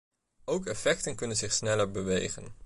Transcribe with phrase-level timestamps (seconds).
[0.45, 2.53] Ook effecten kunnen zich sneller bewegen.